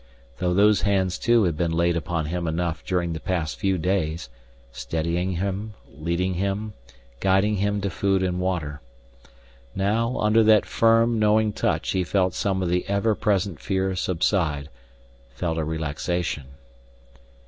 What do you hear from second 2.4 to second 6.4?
enough during the past few days, steadying him, leading